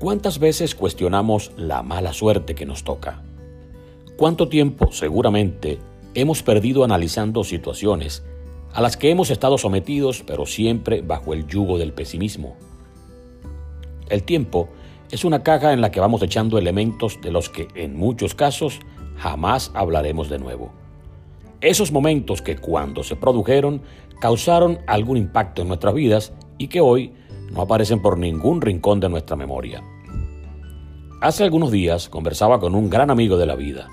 ¿Cuántas 0.00 0.38
veces 0.38 0.74
cuestionamos 0.74 1.52
la 1.58 1.82
mala 1.82 2.14
suerte 2.14 2.54
que 2.54 2.64
nos 2.64 2.84
toca? 2.84 3.22
¿Cuánto 4.16 4.48
tiempo, 4.48 4.92
seguramente, 4.92 5.78
hemos 6.14 6.42
perdido 6.42 6.84
analizando 6.84 7.44
situaciones 7.44 8.24
a 8.72 8.80
las 8.80 8.96
que 8.96 9.10
hemos 9.10 9.28
estado 9.28 9.58
sometidos, 9.58 10.24
pero 10.26 10.46
siempre 10.46 11.02
bajo 11.02 11.34
el 11.34 11.46
yugo 11.46 11.76
del 11.76 11.92
pesimismo? 11.92 12.56
El 14.08 14.22
tiempo 14.22 14.70
es 15.10 15.26
una 15.26 15.42
caja 15.42 15.74
en 15.74 15.82
la 15.82 15.90
que 15.90 16.00
vamos 16.00 16.22
echando 16.22 16.56
elementos 16.56 17.20
de 17.20 17.30
los 17.30 17.50
que, 17.50 17.68
en 17.74 17.94
muchos 17.94 18.34
casos, 18.34 18.80
jamás 19.18 19.70
hablaremos 19.74 20.30
de 20.30 20.38
nuevo. 20.38 20.72
Esos 21.60 21.92
momentos 21.92 22.40
que 22.40 22.56
cuando 22.56 23.02
se 23.02 23.16
produjeron 23.16 23.82
causaron 24.18 24.78
algún 24.86 25.18
impacto 25.18 25.60
en 25.60 25.68
nuestras 25.68 25.92
vidas 25.92 26.32
y 26.56 26.68
que 26.68 26.80
hoy 26.80 27.12
no 27.50 27.62
aparecen 27.62 28.00
por 28.00 28.18
ningún 28.18 28.60
rincón 28.60 29.00
de 29.00 29.08
nuestra 29.08 29.36
memoria. 29.36 29.82
Hace 31.20 31.44
algunos 31.44 31.70
días 31.70 32.08
conversaba 32.08 32.60
con 32.60 32.74
un 32.74 32.88
gran 32.88 33.10
amigo 33.10 33.36
de 33.36 33.46
la 33.46 33.54
vida, 33.54 33.88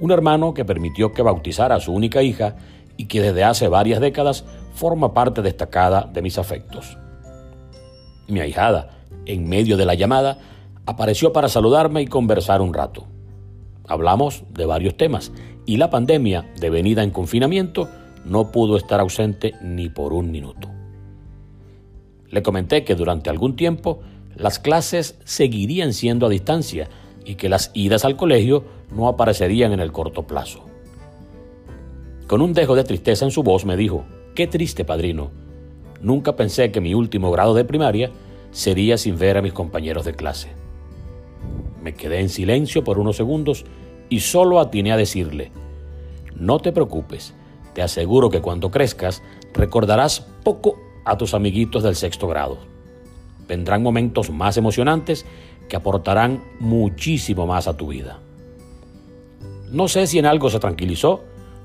un 0.00 0.10
hermano 0.10 0.54
que 0.54 0.64
permitió 0.64 1.12
que 1.12 1.22
bautizara 1.22 1.76
a 1.76 1.80
su 1.80 1.92
única 1.92 2.22
hija 2.22 2.56
y 2.96 3.06
que 3.06 3.20
desde 3.20 3.44
hace 3.44 3.68
varias 3.68 4.00
décadas 4.00 4.44
forma 4.74 5.12
parte 5.12 5.42
destacada 5.42 6.08
de 6.12 6.22
mis 6.22 6.38
afectos. 6.38 6.96
Mi 8.28 8.40
ahijada, 8.40 8.90
en 9.26 9.48
medio 9.48 9.76
de 9.76 9.84
la 9.84 9.94
llamada, 9.94 10.38
apareció 10.86 11.32
para 11.32 11.48
saludarme 11.48 12.02
y 12.02 12.06
conversar 12.06 12.60
un 12.62 12.72
rato. 12.72 13.06
Hablamos 13.86 14.44
de 14.50 14.66
varios 14.66 14.96
temas 14.96 15.32
y 15.66 15.76
la 15.76 15.90
pandemia, 15.90 16.50
devenida 16.58 17.02
en 17.02 17.10
confinamiento, 17.10 17.88
no 18.24 18.50
pudo 18.50 18.76
estar 18.76 19.00
ausente 19.00 19.54
ni 19.62 19.88
por 19.88 20.12
un 20.12 20.30
minuto. 20.30 20.68
Le 22.32 22.42
comenté 22.42 22.82
que 22.82 22.94
durante 22.94 23.30
algún 23.30 23.56
tiempo 23.56 24.00
las 24.34 24.58
clases 24.58 25.18
seguirían 25.22 25.92
siendo 25.92 26.26
a 26.26 26.30
distancia 26.30 26.88
y 27.24 27.34
que 27.34 27.50
las 27.50 27.70
idas 27.74 28.06
al 28.06 28.16
colegio 28.16 28.64
no 28.90 29.06
aparecerían 29.06 29.72
en 29.72 29.80
el 29.80 29.92
corto 29.92 30.26
plazo. 30.26 30.64
Con 32.26 32.40
un 32.40 32.54
dejo 32.54 32.74
de 32.74 32.84
tristeza 32.84 33.26
en 33.26 33.30
su 33.30 33.42
voz 33.42 33.66
me 33.66 33.76
dijo, 33.76 34.06
qué 34.34 34.46
triste 34.46 34.86
padrino, 34.86 35.30
nunca 36.00 36.34
pensé 36.34 36.72
que 36.72 36.80
mi 36.80 36.94
último 36.94 37.30
grado 37.30 37.52
de 37.52 37.66
primaria 37.66 38.10
sería 38.50 38.96
sin 38.96 39.18
ver 39.18 39.36
a 39.36 39.42
mis 39.42 39.52
compañeros 39.52 40.06
de 40.06 40.14
clase. 40.14 40.48
Me 41.82 41.92
quedé 41.92 42.20
en 42.20 42.30
silencio 42.30 42.82
por 42.82 42.98
unos 42.98 43.16
segundos 43.16 43.66
y 44.08 44.20
solo 44.20 44.58
atiné 44.58 44.92
a 44.92 44.96
decirle, 44.96 45.52
no 46.34 46.60
te 46.60 46.72
preocupes, 46.72 47.34
te 47.74 47.82
aseguro 47.82 48.30
que 48.30 48.40
cuando 48.40 48.70
crezcas 48.70 49.22
recordarás 49.52 50.26
poco 50.42 50.78
a 51.04 51.16
tus 51.16 51.34
amiguitos 51.34 51.82
del 51.82 51.96
sexto 51.96 52.28
grado. 52.28 52.58
Vendrán 53.48 53.82
momentos 53.82 54.30
más 54.30 54.56
emocionantes 54.56 55.26
que 55.68 55.76
aportarán 55.76 56.42
muchísimo 56.60 57.46
más 57.46 57.66
a 57.68 57.76
tu 57.76 57.88
vida. 57.88 58.18
No 59.70 59.88
sé 59.88 60.06
si 60.06 60.18
en 60.18 60.26
algo 60.26 60.50
se 60.50 60.60
tranquilizó 60.60 61.22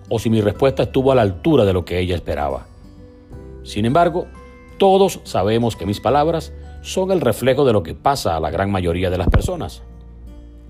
o 0.09 0.19
si 0.19 0.29
mi 0.29 0.41
respuesta 0.41 0.83
estuvo 0.83 1.11
a 1.11 1.15
la 1.15 1.21
altura 1.21 1.65
de 1.65 1.73
lo 1.73 1.85
que 1.85 1.99
ella 1.99 2.15
esperaba. 2.15 2.67
Sin 3.63 3.85
embargo, 3.85 4.27
todos 4.77 5.19
sabemos 5.23 5.75
que 5.75 5.85
mis 5.85 5.99
palabras 5.99 6.53
son 6.81 7.11
el 7.11 7.21
reflejo 7.21 7.65
de 7.65 7.73
lo 7.73 7.83
que 7.83 7.95
pasa 7.95 8.35
a 8.35 8.39
la 8.39 8.49
gran 8.49 8.71
mayoría 8.71 9.09
de 9.09 9.17
las 9.17 9.27
personas. 9.27 9.83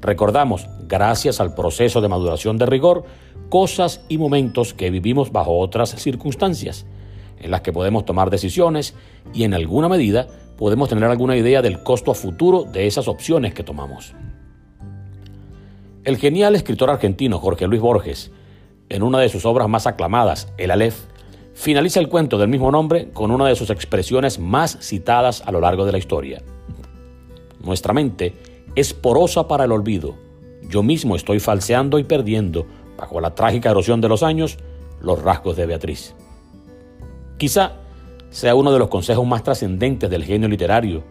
Recordamos, 0.01 0.67
gracias 0.87 1.39
al 1.39 1.53
proceso 1.53 2.01
de 2.01 2.07
maduración 2.07 2.57
de 2.57 2.65
rigor, 2.65 3.03
cosas 3.49 4.03
y 4.09 4.17
momentos 4.17 4.73
que 4.73 4.89
vivimos 4.89 5.31
bajo 5.31 5.57
otras 5.59 5.89
circunstancias 5.91 6.85
en 7.39 7.51
las 7.51 7.61
que 7.61 7.73
podemos 7.73 8.05
tomar 8.05 8.29
decisiones 8.29 8.95
y 9.33 9.43
en 9.43 9.53
alguna 9.53 9.89
medida 9.89 10.27
podemos 10.57 10.89
tener 10.89 11.05
alguna 11.05 11.37
idea 11.37 11.61
del 11.61 11.83
costo 11.83 12.11
a 12.11 12.15
futuro 12.15 12.63
de 12.63 12.87
esas 12.87 13.07
opciones 13.07 13.53
que 13.53 13.63
tomamos. 13.63 14.13
El 16.03 16.17
genial 16.17 16.55
escritor 16.55 16.89
argentino 16.89 17.37
Jorge 17.39 17.67
Luis 17.67 17.81
Borges, 17.81 18.31
en 18.89 19.03
una 19.03 19.19
de 19.19 19.29
sus 19.29 19.45
obras 19.45 19.67
más 19.67 19.87
aclamadas, 19.87 20.51
El 20.57 20.71
Aleph, 20.71 21.05
finaliza 21.53 21.99
el 21.99 22.07
cuento 22.07 22.37
del 22.37 22.47
mismo 22.47 22.71
nombre 22.71 23.09
con 23.11 23.31
una 23.31 23.47
de 23.47 23.55
sus 23.55 23.69
expresiones 23.69 24.39
más 24.39 24.77
citadas 24.79 25.43
a 25.45 25.51
lo 25.51 25.59
largo 25.59 25.85
de 25.85 25.91
la 25.91 25.97
historia. 25.97 26.43
Nuestra 27.59 27.93
mente 27.93 28.33
es 28.75 28.93
porosa 28.93 29.47
para 29.47 29.65
el 29.65 29.71
olvido. 29.71 30.15
Yo 30.69 30.83
mismo 30.83 31.15
estoy 31.15 31.39
falseando 31.39 31.99
y 31.99 32.03
perdiendo, 32.03 32.65
bajo 32.97 33.19
la 33.19 33.35
trágica 33.35 33.71
erosión 33.71 34.01
de 34.01 34.09
los 34.09 34.23
años, 34.23 34.57
los 35.01 35.21
rasgos 35.21 35.57
de 35.57 35.65
Beatriz. 35.65 36.15
Quizá 37.37 37.73
sea 38.29 38.55
uno 38.55 38.71
de 38.71 38.79
los 38.79 38.89
consejos 38.89 39.25
más 39.25 39.43
trascendentes 39.43 40.09
del 40.09 40.23
genio 40.23 40.49
literario, 40.49 41.03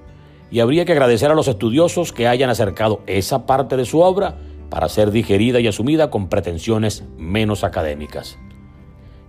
y 0.50 0.60
habría 0.60 0.84
que 0.84 0.92
agradecer 0.92 1.30
a 1.30 1.34
los 1.34 1.48
estudiosos 1.48 2.12
que 2.12 2.28
hayan 2.28 2.50
acercado 2.50 3.00
esa 3.06 3.46
parte 3.46 3.76
de 3.76 3.84
su 3.84 4.00
obra 4.00 4.36
para 4.70 4.88
ser 4.88 5.10
digerida 5.10 5.60
y 5.60 5.66
asumida 5.66 6.10
con 6.10 6.28
pretensiones 6.28 7.04
menos 7.16 7.64
académicas. 7.64 8.38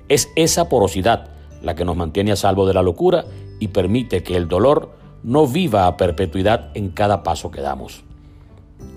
Es 0.10 0.30
esa 0.36 0.70
porosidad 0.70 1.30
la 1.62 1.76
que 1.76 1.86
nos 1.86 1.96
mantiene 1.96 2.32
a 2.32 2.36
salvo 2.36 2.68
de 2.68 2.74
la 2.74 2.84
locura 2.84 3.26
y 3.60 3.70
permite 3.70 4.24
que 4.24 4.36
el 4.36 4.48
dolor 4.48 4.92
no 5.24 5.48
viva 5.48 5.88
a 5.88 5.98
perpetuidad 5.98 6.70
en 6.76 6.90
cada 6.90 7.24
paso 7.24 7.52
que 7.52 7.62
damos. 7.62 8.04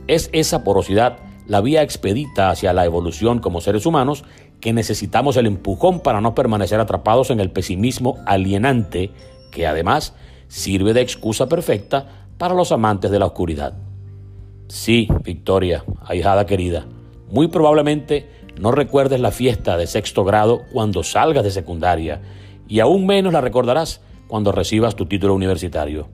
Es 0.07 0.29
esa 0.33 0.63
porosidad 0.63 1.19
la 1.47 1.61
vía 1.61 1.83
expedita 1.83 2.51
hacia 2.51 2.73
la 2.73 2.85
evolución 2.85 3.41
como 3.41 3.61
seres 3.61 3.87
humanos 3.87 4.25
que 4.61 4.73
necesitamos 4.73 5.37
el 5.37 5.47
empujón 5.47 6.01
para 6.01 6.21
no 6.21 6.35
permanecer 6.35 6.81
atrapados 6.81 7.31
en 7.31 7.41
el 7.41 7.51
pesimismo 7.51 8.19
alienante 8.27 9.11
que 9.51 9.67
además 9.67 10.15
sirve 10.49 10.93
de 10.93 11.01
excusa 11.01 11.49
perfecta 11.49 12.27
para 12.39 12.55
los 12.55 12.73
amantes 12.73 13.11
de 13.11 13.19
la 13.19 13.27
oscuridad. 13.27 13.75
Sí, 14.69 15.09
Victoria, 15.25 15.85
ahijada 16.05 16.47
querida, 16.47 16.87
muy 17.31 17.49
probablemente 17.49 18.29
no 18.61 18.73
recuerdes 18.73 19.21
la 19.21 19.31
fiesta 19.31 19.77
de 19.77 19.87
sexto 19.87 20.25
grado 20.25 20.63
cuando 20.73 21.03
salgas 21.03 21.45
de 21.45 21.51
secundaria 21.51 22.21
y 22.69 22.81
aún 22.81 23.07
menos 23.07 23.33
la 23.33 23.41
recordarás 23.41 24.01
cuando 24.29 24.53
recibas 24.53 24.95
tu 24.95 25.07
título 25.07 25.35
universitario. 25.35 26.09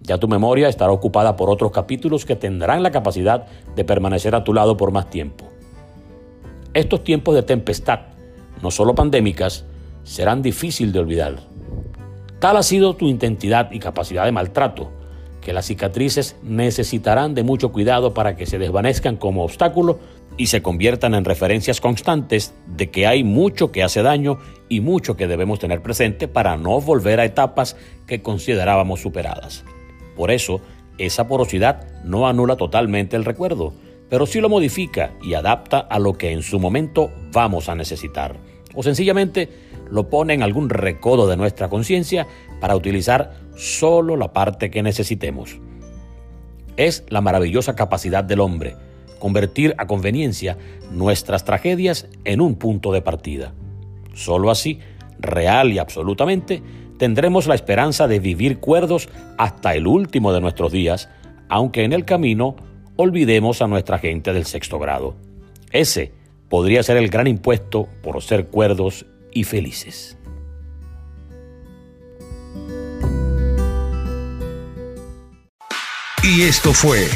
Ya 0.00 0.18
tu 0.18 0.28
memoria 0.28 0.68
estará 0.68 0.92
ocupada 0.92 1.36
por 1.36 1.50
otros 1.50 1.72
capítulos 1.72 2.24
que 2.24 2.36
tendrán 2.36 2.82
la 2.82 2.90
capacidad 2.90 3.46
de 3.76 3.84
permanecer 3.84 4.34
a 4.34 4.44
tu 4.44 4.54
lado 4.54 4.76
por 4.76 4.92
más 4.92 5.10
tiempo. 5.10 5.49
Estos 6.72 7.02
tiempos 7.02 7.34
de 7.34 7.42
tempestad, 7.42 8.00
no 8.62 8.70
solo 8.70 8.94
pandémicas, 8.94 9.64
serán 10.04 10.40
difíciles 10.40 10.92
de 10.92 11.00
olvidar. 11.00 11.36
Tal 12.38 12.56
ha 12.56 12.62
sido 12.62 12.94
tu 12.94 13.08
intensidad 13.08 13.72
y 13.72 13.80
capacidad 13.80 14.24
de 14.24 14.30
maltrato, 14.30 14.92
que 15.40 15.52
las 15.52 15.66
cicatrices 15.66 16.36
necesitarán 16.44 17.34
de 17.34 17.42
mucho 17.42 17.72
cuidado 17.72 18.14
para 18.14 18.36
que 18.36 18.46
se 18.46 18.58
desvanezcan 18.58 19.16
como 19.16 19.42
obstáculo 19.42 19.98
y 20.36 20.46
se 20.46 20.62
conviertan 20.62 21.14
en 21.14 21.24
referencias 21.24 21.80
constantes 21.80 22.54
de 22.66 22.90
que 22.90 23.06
hay 23.08 23.24
mucho 23.24 23.72
que 23.72 23.82
hace 23.82 24.02
daño 24.02 24.38
y 24.68 24.80
mucho 24.80 25.16
que 25.16 25.26
debemos 25.26 25.58
tener 25.58 25.82
presente 25.82 26.28
para 26.28 26.56
no 26.56 26.80
volver 26.80 27.18
a 27.18 27.24
etapas 27.24 27.76
que 28.06 28.22
considerábamos 28.22 29.00
superadas. 29.00 29.64
Por 30.16 30.30
eso, 30.30 30.60
esa 30.98 31.26
porosidad 31.26 32.04
no 32.04 32.28
anula 32.28 32.56
totalmente 32.56 33.16
el 33.16 33.24
recuerdo, 33.24 33.72
pero 34.10 34.26
sí 34.26 34.40
lo 34.40 34.48
modifica 34.48 35.12
y 35.22 35.34
adapta 35.34 35.78
a 35.78 35.98
lo 35.98 36.14
que 36.14 36.32
en 36.32 36.42
su 36.42 36.58
momento 36.58 37.10
vamos 37.32 37.68
a 37.68 37.74
necesitar. 37.74 38.36
O 38.74 38.82
sencillamente 38.82 39.48
lo 39.90 40.10
pone 40.10 40.34
en 40.34 40.42
algún 40.42 40.68
recodo 40.68 41.28
de 41.28 41.36
nuestra 41.36 41.68
conciencia 41.68 42.26
para 42.60 42.76
utilizar 42.76 43.32
solo 43.56 44.16
la 44.16 44.32
parte 44.32 44.70
que 44.70 44.82
necesitemos. 44.82 45.58
Es 46.76 47.04
la 47.08 47.20
maravillosa 47.20 47.74
capacidad 47.74 48.24
del 48.24 48.40
hombre 48.40 48.76
convertir 49.20 49.74
a 49.78 49.86
conveniencia 49.86 50.58
nuestras 50.90 51.44
tragedias 51.44 52.08
en 52.24 52.40
un 52.40 52.56
punto 52.56 52.90
de 52.90 53.02
partida. 53.02 53.52
Solo 54.14 54.50
así, 54.50 54.80
real 55.20 55.72
y 55.72 55.78
absolutamente, 55.78 56.62
tendremos 56.98 57.46
la 57.46 57.54
esperanza 57.54 58.08
de 58.08 58.18
vivir 58.18 58.58
cuerdos 58.58 59.08
hasta 59.38 59.74
el 59.74 59.86
último 59.86 60.32
de 60.32 60.40
nuestros 60.40 60.72
días, 60.72 61.08
aunque 61.48 61.84
en 61.84 61.92
el 61.92 62.04
camino 62.04 62.56
olvidemos 63.00 63.62
a 63.62 63.66
nuestra 63.66 63.98
gente 63.98 64.32
del 64.32 64.46
sexto 64.46 64.78
grado. 64.78 65.16
Ese 65.72 66.12
podría 66.48 66.82
ser 66.82 66.96
el 66.96 67.08
gran 67.08 67.26
impuesto 67.26 67.88
por 68.02 68.22
ser 68.22 68.48
cuerdos 68.48 69.06
y 69.32 69.44
felices. 69.44 70.16
Y 76.22 76.42
esto 76.42 76.72
fue 76.74 77.08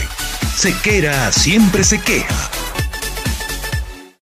Sequera 0.55 1.31
siempre 1.31 1.85
se 1.85 2.01
queja 2.01 2.64